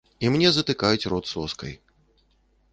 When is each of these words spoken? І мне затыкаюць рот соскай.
І 0.27 0.29
мне 0.35 0.49
затыкаюць 0.55 1.09
рот 1.15 1.25
соскай. 1.35 1.73